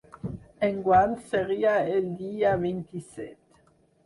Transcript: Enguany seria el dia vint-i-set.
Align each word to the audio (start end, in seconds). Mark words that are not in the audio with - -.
Enguany 0.67 1.13
seria 1.27 1.75
el 1.99 2.09
dia 2.23 2.55
vint-i-set. 2.65 3.39